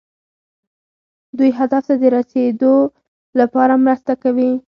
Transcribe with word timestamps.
دوی 1.37 1.49
هدف 1.59 1.83
ته 1.87 1.95
د 2.01 2.03
رسیدو 2.15 2.75
لپاره 3.39 3.73
مرسته 3.85 4.13
کوي. 4.23 4.51